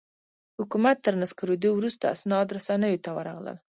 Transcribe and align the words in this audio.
حکومت 0.59 0.97
تر 1.05 1.13
نسکورېدو 1.21 1.69
وروسته 1.75 2.05
اسناد 2.15 2.47
رسنیو 2.57 3.01
ته 3.05 3.09
ورغلل. 3.17 3.57